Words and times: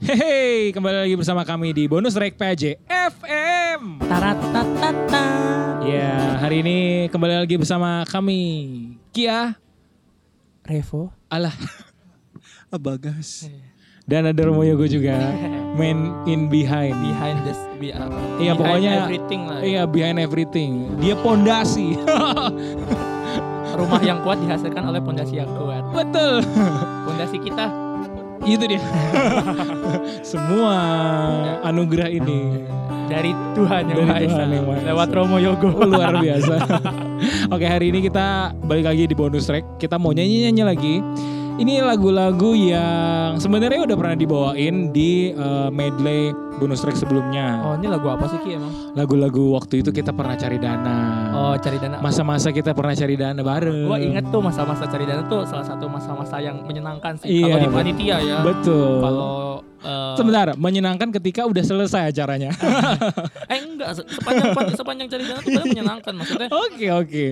Hehe, 0.00 0.72
kembali 0.72 0.96
lagi 1.04 1.14
bersama 1.14 1.44
kami 1.44 1.76
di 1.76 1.84
Bonus 1.84 2.16
Rek 2.16 2.32
PJ 2.34 2.80
FM. 2.88 4.00
Taratatata. 4.00 5.26
Ya, 5.84 6.40
hari 6.40 6.64
ini 6.64 6.78
kembali 7.08 7.44
lagi 7.44 7.60
bersama 7.60 8.00
kami 8.08 8.40
Kia, 9.12 9.60
Revo. 10.64 11.12
Alah, 11.28 11.52
Abagas. 12.74 13.44
dan 14.08 14.26
ada 14.26 14.40
Romo 14.42 14.64
Yogo 14.64 14.88
juga, 14.88 15.14
man 15.76 16.24
in 16.24 16.48
behind. 16.48 16.96
Behind 16.96 17.44
this 17.44 17.60
be 17.76 17.92
apa? 17.92 18.10
Iya, 18.40 18.56
Behind 18.56 18.58
pokoknya 18.58 18.92
everything 19.04 19.40
lah. 19.46 19.58
ya. 19.60 19.62
Iya, 19.62 19.82
behind 19.86 20.16
everything. 20.18 20.70
Dia 20.98 21.14
pondasi. 21.14 21.94
Rumah 23.70 24.00
yang 24.02 24.24
kuat 24.24 24.40
dihasilkan 24.40 24.82
oleh 24.82 24.98
pondasi 24.98 25.38
yang 25.38 25.48
kuat. 25.54 25.84
Betul. 25.92 26.42
Pondasi 27.06 27.36
kita 27.38 27.68
Itu 28.44 28.64
dia. 28.64 28.80
Semua 30.30 30.76
anugerah 31.60 32.08
ini 32.08 32.64
dari 33.10 33.34
Tuhan 33.52 33.82
yang 33.90 34.06
Maha 34.06 34.16
Esa. 34.22 34.44
Lewat 34.86 35.08
Romo 35.12 35.36
Yogo. 35.36 35.68
luar 35.84 36.22
biasa. 36.22 36.56
Oke 37.54 37.66
hari 37.68 37.92
ini 37.92 38.06
kita 38.06 38.56
balik 38.64 38.88
lagi 38.88 39.04
di 39.10 39.14
bonus 39.18 39.44
track. 39.50 39.76
Kita 39.76 40.00
mau 40.00 40.14
nyanyi-nyanyi 40.14 40.62
lagi. 40.64 40.94
Ini 41.60 41.84
lagu-lagu 41.84 42.56
yang 42.56 43.36
sebenarnya 43.36 43.84
udah 43.84 43.96
pernah 43.98 44.16
dibawain 44.16 44.96
di 44.96 45.36
eh, 45.36 45.68
medley 45.68 46.32
bonus 46.60 46.78
track 46.78 46.94
sebelumnya. 46.94 47.64
Oh, 47.64 47.74
ini 47.74 47.88
lagu 47.88 48.06
apa 48.06 48.28
sih 48.28 48.38
Ki 48.38 48.54
emang? 48.54 48.92
Lagu-lagu 48.92 49.50
waktu 49.50 49.80
itu 49.80 49.90
kita 49.90 50.12
pernah 50.12 50.36
cari 50.36 50.56
dana. 50.56 50.98
Oh, 51.32 51.54
cari 51.56 51.76
dana. 51.76 51.96
Masa-masa 51.98 52.52
kita 52.52 52.70
pernah 52.70 52.92
cari 52.92 53.16
dana 53.16 53.40
bareng. 53.40 53.88
Gua 53.88 53.96
inget 53.96 54.28
tuh 54.28 54.38
masa-masa 54.38 54.84
cari 54.84 55.04
dana 55.04 55.24
tuh 55.24 55.42
salah 55.42 55.64
satu 55.64 55.88
masa-masa 55.88 56.36
yang 56.38 56.60
menyenangkan 56.60 57.16
sih. 57.16 57.40
Iya, 57.40 57.48
Kalau 57.48 57.58
di 57.58 57.68
panitia 57.72 58.16
ya. 58.20 58.38
Betul. 58.42 59.00
Kalau 59.00 59.32
eh, 59.80 60.14
Sebentar, 60.14 60.46
menyenangkan 60.54 61.08
ketika 61.10 61.48
udah 61.48 61.64
selesai 61.64 62.12
acaranya. 62.12 62.52
eh 63.52 63.58
enggak 63.58 63.90
se- 63.96 64.06
sepanjang 64.12 64.52
sepanjang 64.76 65.08
cari 65.08 65.24
dana 65.24 65.40
tuh 65.40 65.64
menyenangkan 65.64 66.12
maksudnya. 66.14 66.48
Oke 66.52 66.86
oke. 66.92 67.26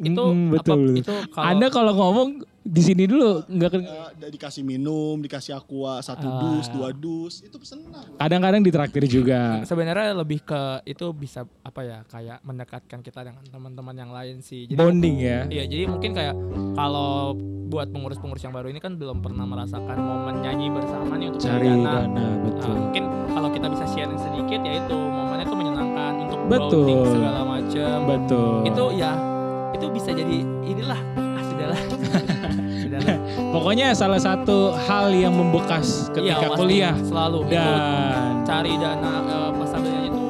Itu 0.00 0.22
Mm, 0.24 0.48
betul. 0.50 0.80
apa 0.88 0.98
itu 0.98 1.14
kalau 1.28 1.44
Anda 1.46 1.66
kalau 1.68 1.92
ngomong 1.92 2.28
di 2.62 2.78
sini 2.80 3.04
dulu 3.04 3.42
nggak 3.44 3.70
ke- 3.70 3.82
ada 3.82 4.26
dikasih 4.28 4.62
minum, 4.62 5.18
dikasih 5.18 5.52
aqua 5.52 5.98
satu 5.98 6.24
Ah. 6.24 6.38
dus, 6.40 6.66
dua 6.68 6.88
dus, 6.90 7.34
itu 7.40 7.58
senang. 7.60 8.06
kadang-kadang 8.14 8.62
ditraktir 8.62 9.04
juga. 9.04 9.62
sebenarnya 9.64 10.14
lebih 10.14 10.40
ke 10.40 10.62
itu 10.84 11.10
bisa 11.12 11.42
apa 11.60 11.80
ya 11.80 11.98
kayak 12.04 12.38
mendekatkan 12.42 13.00
kita 13.00 13.20
dengan 13.24 13.42
teman-teman 13.44 13.94
yang 13.94 14.10
lain 14.10 14.38
sih. 14.38 14.64
Jadi 14.64 14.78
Bonding 14.78 15.16
ya. 15.18 15.44
Iya, 15.44 15.64
jadi 15.66 15.84
mungkin 15.86 16.10
kayak 16.12 16.34
kalau 16.72 17.34
buat 17.64 17.88
pengurus-pengurus 17.88 18.40
yang 18.40 18.52
baru 18.52 18.68
ini 18.68 18.78
kan 18.78 18.94
belum 18.94 19.18
pernah 19.18 19.42
merasakan 19.42 19.96
momen 19.96 20.34
nyanyi 20.38 20.68
bersama 20.68 21.16
nih 21.16 21.28
untuk 21.28 21.40
Cari 21.42 21.66
dana, 21.66 22.04
Nah, 22.06 22.32
betul. 22.42 22.74
mungkin 22.76 23.04
kalau 23.28 23.48
kita 23.48 23.66
bisa 23.66 23.84
sharing 23.88 24.20
sedikit 24.20 24.60
ya 24.60 24.74
itu 24.78 24.92
momennya 24.94 25.42
itu 25.42 25.56
menyenangkan 25.56 26.12
untuk 26.20 26.38
Betul. 26.46 26.84
bonding 26.84 27.00
segala 27.10 27.40
macam. 27.42 27.96
Betul. 28.06 28.52
Itu 28.66 28.84
ya 28.92 29.12
itu 29.72 29.86
bisa 29.88 30.10
jadi 30.12 30.36
inilah 30.62 31.00
ah 31.16 31.31
sudahlah. 31.52 31.80
sudahlah. 32.82 33.16
Pokoknya 33.52 33.86
salah 33.92 34.20
satu 34.20 34.72
hal 34.88 35.12
yang 35.12 35.36
membekas 35.36 36.08
ketika 36.16 36.48
pasti, 36.48 36.58
kuliah 36.58 36.94
selalu 37.04 37.38
itu 37.44 37.52
dan 37.52 38.42
cari 38.48 38.72
dana 38.80 39.12
eh, 39.28 39.50
nyanyi 39.52 40.08
itu 40.08 40.24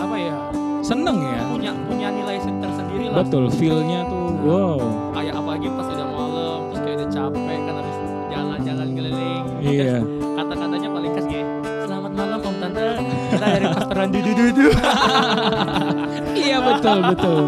apa 0.00 0.16
ya 0.16 0.36
seneng 0.80 1.18
ya. 1.20 1.42
punya 1.52 1.72
punya 1.86 2.08
nilai 2.08 2.36
tersendiri 2.40 3.04
lah 3.12 3.16
Betul, 3.24 3.44
feel-nya 3.52 4.00
tuh 4.08 4.26
wow. 4.42 4.80
kayak 5.12 5.34
apalagi 5.36 5.68
pas 5.76 5.86
udah 5.92 6.08
malam 6.08 6.58
terus 6.72 6.80
kayak 6.80 6.96
udah 6.96 7.08
capek 7.12 7.58
kan 7.68 7.74
habis 7.76 7.96
jalan-jalan 8.32 8.88
keliling 8.96 9.44
Iya. 9.60 10.00
Terus 10.00 10.32
kata-katanya 10.40 10.88
paling 10.88 11.10
khas 11.12 11.26
gini 11.28 11.44
selamat 11.90 12.12
malam 12.16 12.40
om 12.40 12.54
tante 12.62 12.86
kita 13.34 13.46
dari 13.50 13.66
pastoran 13.66 14.08
dudu 14.14 14.32
dudu 14.32 14.66
iya 16.46 16.58
betul 16.62 16.98
betul. 17.12 17.40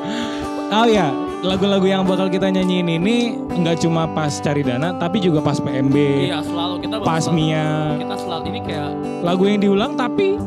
oh 0.78 0.86
ya, 0.88 1.06
lagu-lagu 1.42 1.82
yang 1.84 2.02
bakal 2.02 2.26
kita 2.26 2.46
nyanyiin 2.48 2.88
ini 2.88 3.16
nggak 3.52 3.82
cuma 3.82 4.06
pas 4.08 4.30
cari 4.32 4.62
dana, 4.62 4.94
tapi 4.94 5.18
juga 5.18 5.42
pas 5.42 5.58
PMB, 5.58 5.96
iya 6.24 6.38
selalu 6.40 6.74
kita 6.80 6.94
pas 7.02 7.18
selalu, 7.20 7.36
Mia. 7.36 7.66
kita 7.98 8.16
selalu 8.16 8.42
ini 8.48 8.60
kayak 8.62 8.90
Lagu 9.22 9.44
yang 9.44 9.60
diulang 9.60 9.92
tapi 9.94 10.38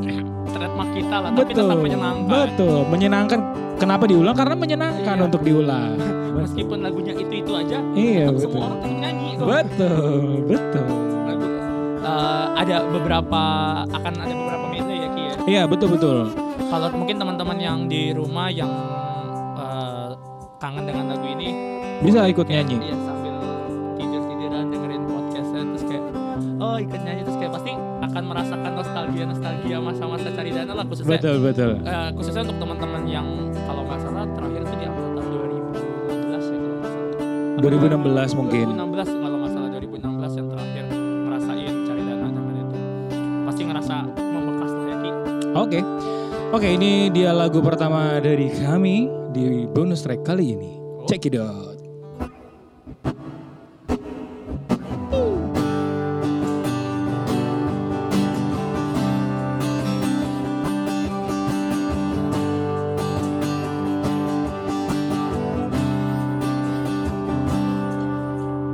trademark 0.48 0.90
kita 0.92 1.16
lah 1.18 1.30
tapi 1.30 1.40
betul, 1.46 1.64
tetap 1.64 1.78
menyenangkan 1.78 2.28
betul, 2.28 2.78
menyenangkan. 2.88 3.40
Kenapa 3.76 4.08
diulang? 4.08 4.32
Karena 4.34 4.56
menyenangkan 4.56 5.16
Iya. 5.18 5.26
untuk 5.26 5.42
diulang. 5.44 6.00
meskipun 6.36 6.78
lagunya 6.80 7.12
itu 7.12 7.34
itu 7.34 7.52
aja 7.52 7.78
Iya 7.92 8.26
betul. 8.30 8.44
semua 8.48 8.64
orang 8.66 8.80
tetap 8.80 8.96
nyanyi. 8.98 9.30
Betul, 9.36 10.16
betul. 10.48 10.88
Lagu, 11.26 11.46
eh, 12.00 12.46
ada 12.56 12.78
beberapa 12.88 13.42
akan 13.86 14.14
ada 14.16 14.32
beberapa 14.34 14.66
medley 14.66 14.98
ya 14.98 15.10
Ki 15.10 15.22
ya 15.22 15.34
Iya 15.46 15.62
betul 15.68 15.88
betul. 15.92 16.18
kalau 16.66 16.88
mungkin 16.90 17.16
teman-teman 17.18 17.58
yang 17.58 17.80
di 17.86 18.12
rumah 18.12 18.48
yang 18.48 18.72
kangen 20.58 20.84
dengan 20.84 21.06
lagu 21.10 21.26
ini 21.28 21.50
Bisa 21.98 22.26
ikut 22.26 22.46
nyanyi. 22.46 22.76
Iya 22.82 22.96
sambil 23.02 23.36
tidur 23.96 24.22
tiduran 24.26 24.66
dengerin 24.68 25.04
podcastnya 25.06 25.62
terus 25.66 25.84
kayak 25.86 26.04
oh 26.58 26.76
ikut 26.78 27.00
nyanyi 27.02 27.22
terus 27.24 27.38
kayak 27.38 27.54
pasti 27.54 27.72
akan 28.02 28.24
merasakan 28.26 28.72
nostalgia 28.74 29.24
nostalgia 29.26 29.78
masa-masa 29.80 30.28
cari 30.30 30.52
dana 30.52 30.74
lah 30.74 30.86
khususnya 30.86 31.12
Betul 31.16 31.36
betul. 31.42 31.72
eh, 31.82 32.10
khususnya 32.14 32.42
untuk 32.44 32.58
teman-teman 32.58 33.04
yang 33.06 33.28
kalau 33.64 33.82
nggak 33.84 34.00
salah 34.00 34.24
terakhir 34.30 34.62
itu 34.62 34.76
di 34.76 34.86
angkatan 34.86 35.24
2016 35.26 36.44
ya 36.46 36.60
kalau 36.60 36.86
salah 36.86 37.10
2016 37.56 38.40
mungkin. 38.40 38.66
2016 38.70 39.24
kalau 39.24 39.38
nggak 39.38 39.52
salah 39.52 39.70
2016 39.72 40.34
yang 40.36 40.48
terakhir 40.50 40.84
ngerasain 40.92 41.74
cari 41.82 42.02
dana 42.04 42.28
zaman 42.28 42.54
itu 42.56 42.76
pasti 43.46 43.62
ngerasa 43.64 43.96
membekas 44.16 44.72
lah 44.72 44.86
ya 44.86 44.98
Oke. 45.56 45.80
Oke, 46.52 46.68
ini 46.72 46.92
dia 47.10 47.32
lagu 47.32 47.60
pertama 47.60 48.16
dari 48.18 48.48
kami 48.48 49.08
di 49.36 49.68
bonus 49.68 50.08
track 50.08 50.24
kali 50.24 50.56
ini. 50.56 50.72
Check 51.12 51.28
it 51.28 51.36
out. 51.36 51.76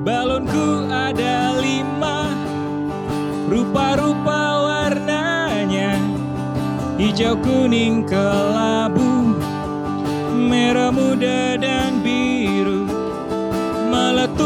Balonku 0.02 0.90
ada 0.90 1.62
lima 1.62 2.34
Rupa-rupa 3.46 4.42
warnanya 4.66 5.94
Hijau 6.98 7.38
kuning 7.38 8.10
kelabu 8.10 8.91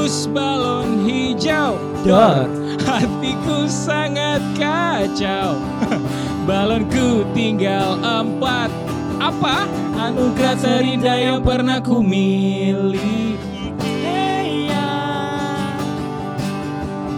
Meletus 0.06 0.30
balon 0.30 1.02
hijau. 1.02 1.82
Dar. 2.06 2.46
Hatiku 2.86 3.66
sangat 3.66 4.38
kacau. 4.54 5.58
Balonku 6.46 7.26
tinggal 7.34 7.98
empat. 8.06 8.70
Apa? 9.18 9.66
Anugerah 9.98 10.62
terindah 10.62 11.18
yang 11.18 11.42
pernah 11.42 11.82
ku 11.82 12.06
miliki. 12.06 13.34
Hey 13.82 14.70
ya. 14.70 14.94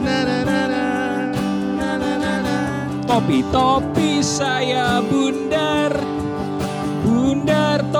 na 0.00 0.16
na 0.24 0.38
na 0.40 0.60
na. 0.72 0.84
Topi-topi 3.04 4.24
saya 4.24 5.04
bundar 5.04 6.13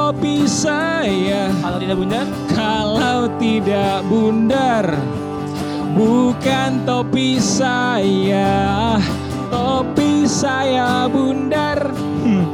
Bundar 0.05 0.21
topi 0.21 0.45
saya 0.45 1.49
Kalau 1.65 1.81
tidak 1.81 1.97
bunda 1.97 2.29
Kalau 2.53 3.25
tidak 3.41 4.05
bundar 4.05 4.85
Bukan 5.97 6.85
topi 6.85 7.41
saya 7.41 9.01
Topi 9.49 10.29
saya 10.29 11.09
bundar. 11.09 11.89
Hmm, 12.21 12.45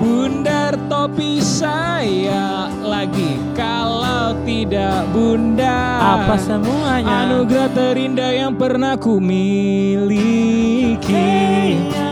Bundar 0.00 0.80
topi 0.88 1.44
saya 1.44 2.72
Lagi 2.80 3.36
kalau 3.52 4.32
tidak 4.48 5.04
bundar. 5.12 6.24
Apa 6.24 6.40
semuanya? 6.40 7.28
Anugerah 7.28 7.68
terindah 7.76 8.32
yang 8.32 8.56
pernah 8.56 8.96
ku 8.96 9.20
miliki. 9.20 10.24
Hey 11.04 11.76
ya 11.92 12.03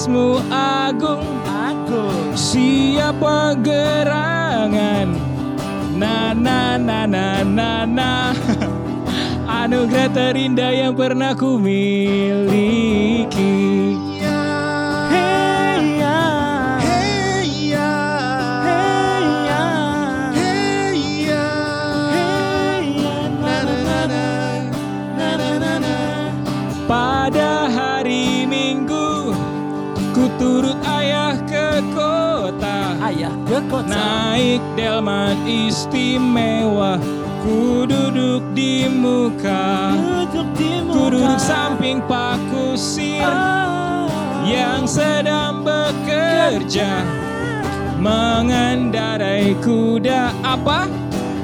Pelukismu 0.00 0.40
agung 0.48 1.28
Agung. 1.44 2.32
Siapa 2.32 3.52
gerangan 3.60 5.12
Na 5.92 6.32
na 6.32 6.80
na 6.80 7.04
na 7.04 7.44
na 7.44 7.84
na. 7.84 8.32
Anugerah 9.60 10.08
terindah 10.08 10.72
yang 10.72 10.96
pernah 10.96 11.36
ku 11.36 11.60
miliki 11.60 12.96
Ayah 33.10 33.34
ke 33.42 33.58
kota. 33.66 33.90
Naik 33.90 34.62
delman 34.78 35.34
istimewa 35.42 36.94
Ku 37.42 37.82
duduk 37.82 38.54
di 38.54 38.86
muka 38.86 39.90
Duduk 39.98 40.48
di 40.54 40.78
muka. 40.78 40.94
Ku 40.94 41.02
duduk 41.10 41.40
samping 41.42 41.98
Pak 42.06 42.38
Kusir 42.54 43.26
Ah. 43.26 44.06
Yang 44.46 45.02
sedang 45.02 45.66
bekerja 45.66 47.02
Mengendarai 47.98 49.58
kuda 49.58 50.30
Apa? 50.46 50.86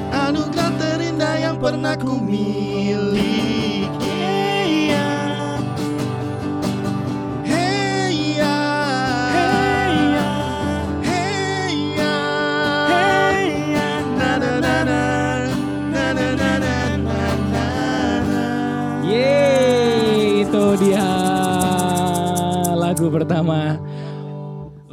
Anugerah 0.07 0.71
terindah 0.79 1.35
yang 1.35 1.59
pernah 1.59 1.99
ku 1.99 2.15
miliki. 2.15 3.56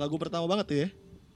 Lagu 0.04 0.20
pertama 0.20 0.44
banget 0.44 0.66
ya. 0.68 0.86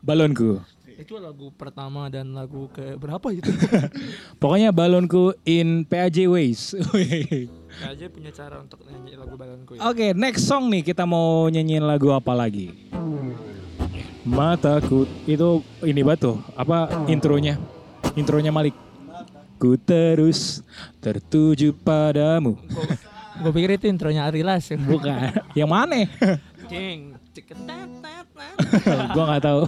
Balonku. 0.05 0.61
Itu 1.01 1.17
lagu 1.17 1.49
pertama 1.57 2.13
dan 2.13 2.37
lagu 2.37 2.69
ke 2.69 3.01
berapa 3.01 3.25
itu? 3.33 3.49
Pokoknya 4.45 4.77
balonku 4.77 5.33
in 5.49 5.89
PAJ 5.89 6.29
Ways. 6.29 6.77
aja 7.81 8.05
punya 8.13 8.29
cara 8.29 8.61
untuk 8.61 8.85
nyanyi 8.85 9.17
lagu 9.17 9.41
balonku 9.41 9.81
ya. 9.81 9.89
Oke, 9.89 10.13
next 10.13 10.45
song 10.45 10.69
nih 10.69 10.85
kita 10.85 11.09
mau 11.09 11.49
nyanyiin 11.49 11.81
lagu 11.81 12.13
apa 12.13 12.37
lagi? 12.37 12.93
Mataku 14.29 15.09
itu 15.25 15.65
ini 15.81 16.05
batu 16.05 16.37
apa 16.53 17.09
intronya? 17.09 17.57
Intronya 18.21 18.53
Malik. 18.53 18.77
Ku 19.57 19.81
terus 19.81 20.61
tertuju 21.01 21.73
padamu. 21.73 22.61
Gue 23.41 23.53
pikir 23.57 23.81
itu 23.81 23.89
intronya 23.89 24.29
Ari 24.29 24.45
Las. 24.45 24.69
Bukan. 24.77 25.57
Yang 25.57 25.71
mana? 25.73 26.05
Cing. 26.69 27.17
Ceketetet. 27.33 27.78
Gua 29.15 29.25
nggak 29.27 29.43
tahu. 29.43 29.63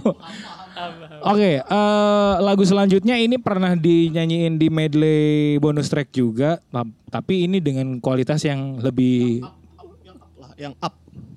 Oke, 1.21 1.61
eh, 1.61 2.33
lagu 2.39 2.63
selanjutnya 2.63 3.13
ini 3.13 3.37
pernah 3.37 3.75
dinyanyiin 3.75 4.57
di 4.57 4.67
medley 4.67 5.21
bonus 5.57 5.85
track 5.87 6.09
juga, 6.09 6.57
tap- 6.67 6.89
tapi 7.07 7.45
ini 7.45 7.61
dengan 7.61 7.99
kualitas 7.99 8.41
yang 8.41 8.79
lebih 8.79 9.45
Yang 10.01 10.17
up 10.17 10.33
lah, 10.37 10.51
yang 10.57 10.73
up. 10.79 10.93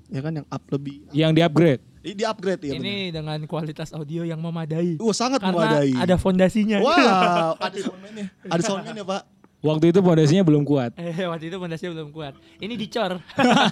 Ya 0.09 0.21
kan 0.23 0.33
yang 0.33 0.47
up 0.47 0.63
lebih. 0.71 0.95
yang 1.11 1.33
di-upgrade. 1.35 1.83
Di, 2.01 2.13
di 2.13 2.23
upgrade 2.23 2.63
ya. 2.63 2.77
Ini 2.77 3.11
dengan 3.11 3.41
kualitas 3.45 3.91
audio 3.91 4.23
yang 4.23 4.37
memadai. 4.37 4.97
Wah 4.97 5.13
sangat 5.13 5.41
Karena 5.41 5.57
memadai. 5.57 5.91
ada 5.97 6.15
fondasinya. 6.17 6.79
Wow, 6.79 7.57
ada 7.67 7.79
soundman-nya. 7.81 8.27
Ada 8.45 8.63
soundman 8.63 8.95
ya, 8.95 9.05
Pak. 9.05 9.34
Waktu 9.65 9.97
itu 9.97 10.05
pondasinya 10.05 10.45
belum 10.45 10.63
kuat. 10.63 10.93
Eh, 11.01 11.25
waktu 11.25 11.49
itu 11.49 11.57
fondasinya 11.57 11.97
belum 11.97 12.13
kuat. 12.13 12.37
Ini 12.61 12.77
dicor. 12.77 13.17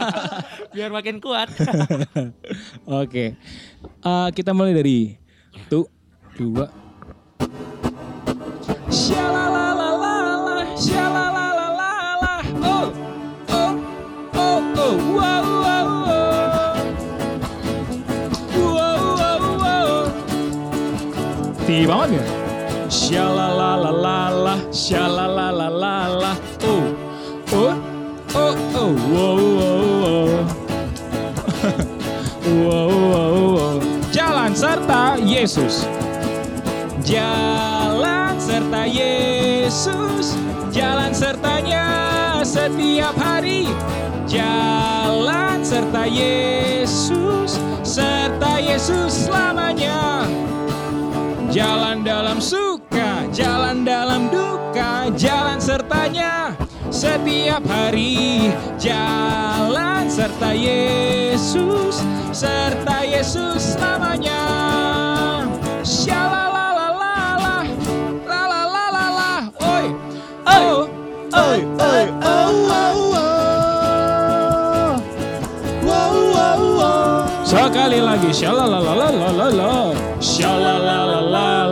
Biar 0.75 0.89
makin 0.89 1.21
kuat. 1.21 1.53
Oke, 3.05 3.37
Eh, 4.01 4.29
kita 4.33 4.57
mulai 4.57 4.73
dari 4.73 5.21
satu, 5.53 5.85
dua. 6.33 6.67
Shalalalalala, 8.93 10.65
shalalalalala, 10.77 12.35
oh, 12.61 12.87
oh, 13.51 13.73
oh, 14.33 14.61
oh, 14.77 14.95
wow, 15.17 15.45
wow, 15.65 15.89
wow. 16.09 16.77
Wow, 18.57 19.01
wow, 19.17 19.43
wow. 19.61 19.89
Tinggi 21.65 21.87
banget 21.89 22.09
ya? 22.17 22.25
Shalalalalala, 22.93 24.57
shalalalalala, 24.69 25.32
Yesus. 35.43 35.91
Jalan 37.03 38.39
serta 38.39 38.87
Yesus. 38.87 40.39
Jalan 40.71 41.11
sertanya 41.11 41.83
setiap 42.47 43.11
hari. 43.19 43.67
Jalan 44.31 45.67
serta 45.67 46.07
Yesus. 46.07 47.59
Serta 47.83 48.63
Yesus 48.63 49.27
selamanya. 49.27 50.31
Jalan 51.51 52.07
dalam 52.07 52.39
suka, 52.39 53.27
jalan 53.35 53.83
dalam 53.83 54.31
duka, 54.31 55.11
jalan 55.19 55.59
sertanya 55.59 56.55
setiap 56.95 57.67
hari. 57.67 58.55
Jalan 58.79 60.07
serta 60.07 60.55
Yesus, 60.55 61.99
serta 62.31 63.03
Yesus 63.03 63.75
selamanya. 63.75 65.12
Sekali 77.43 77.99
lagi, 77.99 78.31
shalalalalala, 78.33 79.93
shalalalala. 80.23 81.72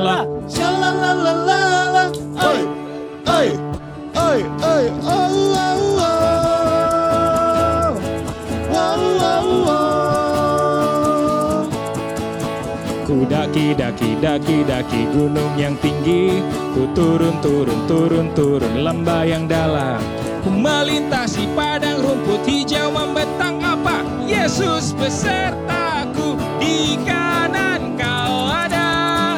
Daki 14.00 14.16
daki 14.16 14.24
daki 14.24 14.58
daki 14.64 15.00
gunung 15.12 15.52
yang 15.60 15.76
tinggi 15.84 16.40
Ku 16.72 16.88
turun 16.96 17.36
turun 17.44 17.84
turun 17.84 18.32
turun 18.32 18.80
lembah 18.80 19.28
yang 19.28 19.44
dalam. 19.44 20.00
Ku 20.40 20.48
melintasi 20.48 21.44
padang 21.52 22.00
rumput 22.00 22.48
hijau 22.48 22.88
membentang 22.94 23.60
apa? 23.60 24.00
Yesus 24.24 24.96
besertaku 24.96 26.40
di 26.62 26.96
kanan 27.04 27.98
kau 28.00 28.48
ada. 28.48 29.36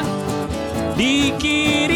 Di 0.95 1.35
kiri 1.41 1.92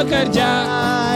pekerja 0.00 0.48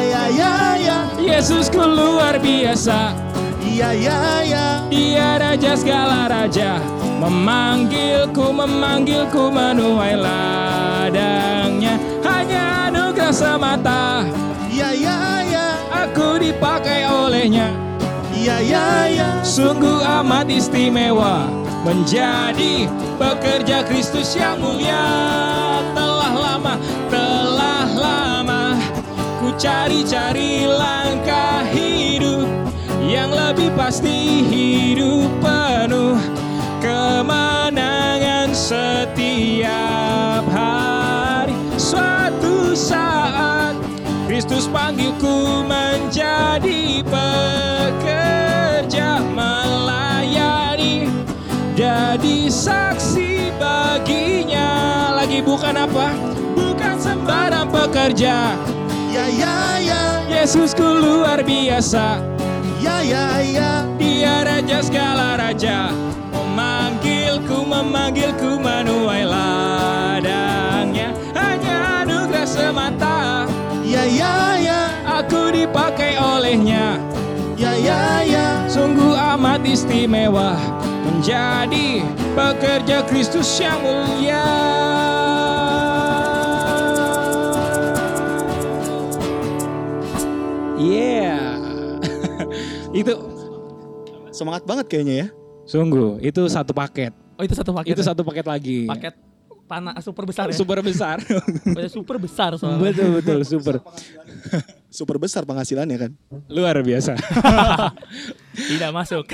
Ya, 0.05 0.29
ya, 0.29 0.53
ya, 0.77 0.99
Yesusku 1.17 1.81
luar 1.81 2.37
biasa. 2.39 3.17
Ya, 3.65 3.91
ya, 3.91 4.45
ya. 4.45 4.85
Dia 4.93 5.41
raja 5.41 5.73
segala 5.75 6.29
raja. 6.29 6.79
Memanggilku, 7.19 8.53
memanggilku 8.53 9.51
menuai 9.51 10.15
ladangnya. 10.15 11.97
Hanya 12.23 12.93
anugerah 12.93 13.35
semata. 13.35 14.29
Ya, 14.71 14.93
ya, 14.93 15.43
ya, 15.43 15.67
Aku 16.07 16.39
dipakai 16.39 17.09
olehnya. 17.09 17.73
Ya 18.37 18.61
ya 18.61 19.09
ya. 19.09 19.29
Sungguh 19.41 20.05
amat 20.05 20.53
istimewa. 20.53 21.49
Menjadi 21.83 22.87
pekerja 23.17 23.83
Kristus 23.89 24.37
yang 24.37 24.61
mulia. 24.61 25.74
Cari-cari 29.55 30.67
langkah 30.67 31.63
hidup 31.71 32.47
yang 33.07 33.31
lebih 33.31 33.71
pasti 33.79 34.43
hidup 34.43 35.31
penuh 35.39 36.19
kemenangan 36.83 38.51
setiap 38.51 40.43
hari. 40.51 41.55
Suatu 41.79 42.75
saat 42.75 43.79
Kristus 44.27 44.67
panggilku 44.67 45.63
menjadi 45.69 47.07
pekerja 47.07 48.43
melayani 49.23 51.07
jadi 51.79 52.51
saksi 52.51 53.55
baginya. 53.55 54.71
Lagi 55.15 55.39
bukan 55.47 55.79
apa? 55.79 56.11
Bukan 56.59 56.99
sembarang 56.99 57.71
pekerja 57.71 58.59
Ya 59.15 59.31
ya 59.31 59.79
ya. 59.79 60.03
Yesusku 60.27 60.83
luar 60.83 61.47
biasa. 61.47 62.19
Ya 62.83 62.99
ya 62.99 63.39
ya. 63.47 63.87
Dia 63.95 64.43
raja 64.43 64.83
segala 64.83 65.39
raja. 65.39 65.95
Memanggilku 66.35 67.63
memanggilku 67.63 68.59
menuai 68.59 69.23
ladangnya. 69.23 71.15
Hanya 71.31 72.03
anugerah 72.03 72.43
semata. 72.43 73.47
Ya 73.87 74.03
ya 74.03 74.59
ya. 74.59 74.81
Aku 75.23 75.55
dipakai 75.55 76.19
olehnya. 76.19 76.99
Ya 77.55 77.71
ya 77.79 78.27
ya. 78.27 78.67
Sungguh 78.67 79.15
amat 79.15 79.63
istimewa. 79.63 80.59
Menjadi 81.07 82.03
pekerja 82.35 83.07
Kristus 83.07 83.47
yang 83.63 83.79
mulia. 83.79 84.43
Yeah. 90.85 91.57
itu 93.01 93.15
Semangat 94.35 94.67
banget 94.67 94.87
kayaknya 94.91 95.15
ya 95.15 95.29
sungguh 95.65 96.21
itu 96.21 96.43
satu 96.51 96.77
paket. 96.77 97.15
Oh 97.41 97.43
itu 97.47 97.55
satu 97.57 97.73
paket. 97.73 97.97
Itu 97.97 98.03
ya? 98.05 98.13
satu 98.13 98.21
paket 98.27 98.47
lagi. 98.47 98.79
paket 98.85 99.15
panah 99.65 99.97
super 100.05 100.29
besar 100.29 100.53
ya. 100.53 100.57
Super 100.59 100.79
besar. 100.85 101.17
Super 101.95 102.17
besar 102.21 102.51
soalnya. 102.61 102.85
betul 102.85 103.09
betul 103.17 103.39
super. 103.47 103.81
Super 104.95 105.19
besar 105.19 105.43
penghasilannya 105.43 105.97
kan 105.99 106.13
Luar 106.47 106.79
biasa. 106.79 107.19
Tidak 108.55 108.91
masuk. 108.95 109.27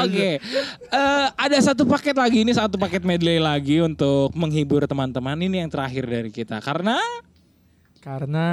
Oke, 0.00 0.40
Eh, 0.40 1.26
ada 1.36 1.58
satu 1.60 1.84
paket 1.84 2.16
lagi 2.16 2.48
ini 2.48 2.56
satu 2.56 2.80
paket 2.80 3.04
medley 3.04 3.36
lagi 3.36 3.84
untuk 3.84 4.32
menghibur 4.32 4.88
teman-teman 4.88 5.36
ini 5.36 5.60
yang 5.60 5.68
terakhir 5.68 6.08
dari 6.08 6.30
kita 6.32 6.64
karena 6.64 6.96
karena 8.06 8.46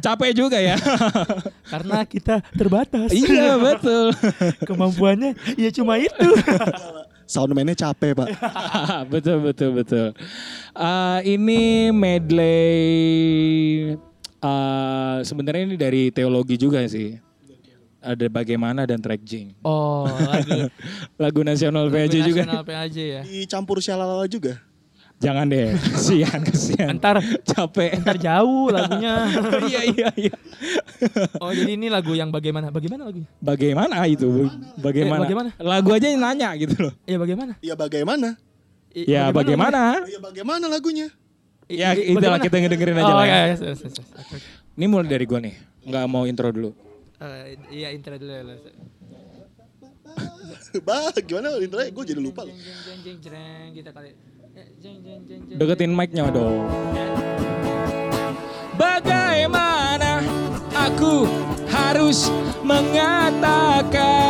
capek 0.00 0.32
juga 0.32 0.56
ya. 0.56 0.80
karena 1.72 2.08
kita 2.08 2.40
terbatas. 2.56 3.12
iya 3.12 3.60
betul. 3.60 4.16
Kemampuannya 4.68 5.36
ya 5.60 5.68
cuma 5.68 6.00
itu. 6.00 6.28
Soundman-nya 7.32 7.76
capek 7.76 8.16
pak 8.16 8.28
betul 9.12 9.44
betul 9.44 9.70
betul. 9.76 10.08
Eh, 10.72 11.18
ini 11.36 11.92
medley 11.92 12.62
eh, 14.40 15.16
sebenarnya 15.20 15.62
ini 15.68 15.76
dari 15.76 16.08
teologi 16.08 16.56
juga 16.56 16.80
sih. 16.88 17.20
Ada 18.04 18.28
bagaimana 18.28 18.84
dan 18.84 19.00
track 19.00 19.24
jing. 19.24 19.56
Oh, 19.64 20.04
lagu 20.04 20.68
Lagu 21.16 21.40
nasional 21.40 21.88
PAJ 21.88 22.20
juga. 22.20 22.44
Nasional 22.44 22.64
PAJ 22.64 22.96
ya. 23.00 23.22
Dicampur 23.24 23.80
shalala 23.80 24.28
juga 24.28 24.60
Jangan 25.22 25.46
deh, 25.48 25.72
kasihan 25.94 26.40
kasihan. 26.42 26.88
Antar 26.94 27.22
Capek. 27.46 27.96
antar 27.96 28.16
jauh 28.20 28.68
lagunya. 28.68 29.24
iya 29.70 29.80
iya 29.88 30.08
iya. 30.20 30.34
Oh, 31.40 31.48
jadi 31.54 31.80
ini 31.80 31.88
lagu 31.88 32.12
yang 32.12 32.28
bagaimana? 32.28 32.68
Bagaimana 32.68 33.08
lagunya? 33.08 33.28
Bagaimana 33.40 34.04
itu? 34.04 34.50
Bagaimana? 34.76 35.22
Eh, 35.22 35.24
bagaimana? 35.24 35.48
Lagu 35.56 35.90
aja 35.96 36.06
yang 36.12 36.20
nanya 36.20 36.52
gitu 36.60 36.76
loh. 36.90 36.92
Ya 37.08 37.16
bagaimana? 37.16 37.52
Ya 37.64 37.74
bagaimana 37.78 38.36
I- 38.94 39.06
Ya 39.10 39.22
bagaimana? 39.34 40.06
Ya 40.06 40.18
bagaimana 40.22 40.64
lagunya 40.70 41.08
I- 41.66 41.80
Ya 41.80 41.96
itulah 41.96 42.38
kita 42.38 42.60
ngedengerin 42.60 43.00
aja 43.00 43.08
oh, 43.10 43.16
lah 43.18 43.26
ya, 43.26 43.32
ya. 43.32 43.38
ya, 43.40 43.50
yes, 43.56 43.60
yes, 43.64 43.80
yes, 43.96 43.96
oke. 44.14 44.36
Ini 44.76 44.84
mulai 44.86 45.08
dari 45.08 45.24
gue 45.24 45.38
nih. 45.40 45.54
Nggak 45.88 46.04
mau 46.06 46.28
intro 46.28 46.52
dulu. 46.52 46.70
Eh, 47.18 47.56
iya 47.72 47.88
intro 47.96 48.14
dulu 48.20 48.28
ya. 48.30 48.42
Bah 50.82 51.10
gimana 51.22 51.54
intronya 51.62 51.90
gue 51.90 52.04
jadi 52.06 52.20
lupa 52.20 52.42
loh 52.42 52.50
Jeng, 52.54 52.60
jeng, 52.60 52.78
jeng, 52.84 52.98
jeng, 53.02 53.18
jeng, 53.32 53.68
kita 53.78 53.90
kali. 53.94 54.10
Jeng 54.54 55.02
jeng 55.02 55.26
jeng 55.26 55.42
jeng. 55.50 55.58
Deketin 55.58 55.90
mic-nya 55.98 56.30
dong. 56.30 56.70
Bagaimana 58.78 60.22
aku 60.70 61.26
harus 61.66 62.30
mengatakannya 62.62 64.23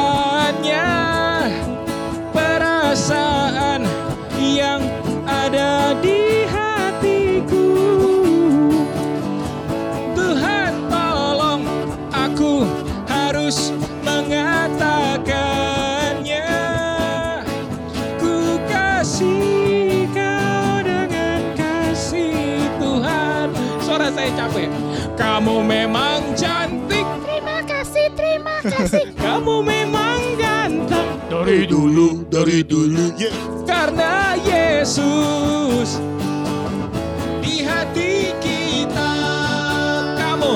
Suara 24.05 24.21
saya 24.21 24.37
capek 24.37 24.69
Kamu 25.17 25.65
memang 25.65 26.37
cantik 26.37 27.09
Terima 27.25 27.65
kasih, 27.65 28.07
terima 28.13 28.57
kasih. 28.61 29.09
Kamu 29.25 29.65
memang 29.65 30.21
ganteng 30.37 31.09
Dari 31.33 31.65
dulu 31.65 32.21
Dari 32.29 32.61
dulu 32.69 33.17
yeah. 33.17 33.33
Karena 33.65 34.37
Yesus 34.45 36.05
Di 37.41 37.65
hati 37.65 38.37
kita 38.45 39.13
Kamu 40.21 40.53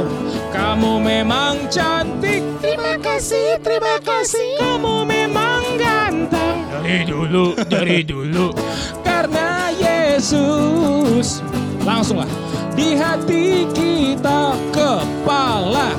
Kamu 0.53 1.01
memang 1.01 1.73
cantik 1.73 2.45
Terima 2.61 3.01
kasih, 3.01 3.57
terima 3.65 3.97
kasih. 4.05 4.61
Kamu 4.61 5.09
memang 5.09 5.65
ganteng 5.81 6.69
Dari 6.69 7.01
dulu, 7.09 7.57
dari 7.65 8.05
dulu. 8.05 8.53
Karena 9.09 9.73
Yesus 9.73 11.41
Langsung 11.89 12.21
lah. 12.21 12.29
Di 12.77 12.93
hati 13.01 13.65
kita 13.73 14.53
Kepala 14.77 15.97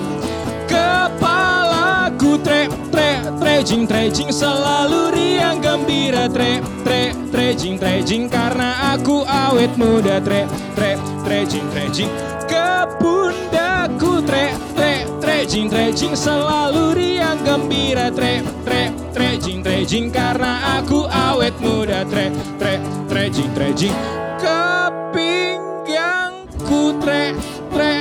Kepalaku 0.69 2.37
tre 2.45 2.69
tre 2.93 3.25
trejing 3.41 3.89
trejing 3.89 4.29
selalu 4.29 5.09
riang 5.17 5.57
gembira 5.57 6.29
tre 6.29 6.61
tre 6.85 7.09
trejing 7.33 7.81
trejing 7.81 8.29
karena 8.29 8.93
aku 8.93 9.25
awet 9.25 9.73
muda 9.81 10.21
tre 10.21 10.45
tre 10.77 10.93
trejing 11.25 11.65
trejing. 11.73 12.09
Ke 12.45 12.85
pundakku 13.01 14.21
tre 14.29 14.53
tre 14.77 15.09
trejing 15.17 15.73
trejing 15.73 16.13
selalu 16.13 16.93
riang 16.93 17.41
gembira 17.41 18.13
tre 18.13 18.45
tre 18.61 18.93
trejing 19.09 19.65
trejing 19.65 20.13
karena 20.13 20.77
aku 20.77 21.09
awet 21.09 21.57
muda 21.57 22.05
tre 22.05 22.29
tre 22.61 22.77
trejing 23.09 23.49
trejing 23.57 23.97
ke 26.69 26.77
pinggangku 26.77 27.01
tre 27.01 27.33
tre 27.73 27.93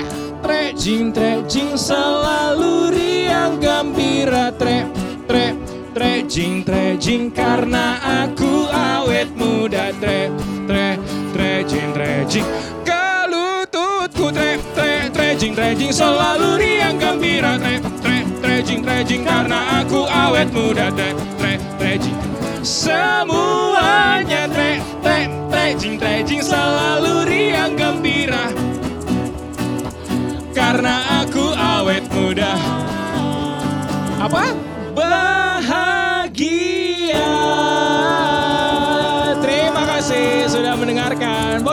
trejing 0.45 1.09
trejing 1.13 1.73
selalu 1.73 2.93
riang 2.93 3.57
gembira 3.57 4.53
tre 4.53 4.85
tre 5.25 5.57
trejing 5.97 6.65
trejing 6.69 7.33
karena 7.33 7.97
aku 8.05 8.69
awet 8.69 9.33
muda 9.33 9.89
tre 9.97 10.29
tre 10.69 11.01
trejing 11.33 11.97
trejing 11.97 12.47
ke 12.85 13.05
lututku 13.33 14.29
tre 14.37 14.61
tre 14.77 15.09
trejing 15.17 15.57
trejing 15.57 15.93
selalu 15.93 16.61
riang 16.61 17.01
gembira 17.01 17.57
tre 17.57 17.81
tre 18.05 18.19
trejing 18.45 18.85
trejing 18.85 19.25
karena 19.25 19.81
aku 19.81 20.05
awet 20.05 20.53
muda 20.53 20.93
tre 20.93 21.17
tre 21.41 21.57
trejing 21.81 22.17
semuanya 22.61 24.45
tre 24.53 24.77
tre 25.01 25.19
trejing 25.49 25.97
trejing 25.97 26.43
selalu 26.45 26.78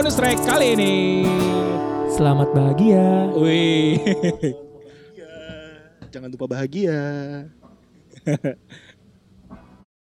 bonus 0.06 0.22
track 0.22 0.38
kali 0.46 0.78
ini. 0.78 1.26
Selamat 2.14 2.54
bahagia. 2.54 3.26
Wih. 3.42 3.98
Jangan 6.14 6.30
lupa 6.30 6.46
bahagia. 6.46 6.94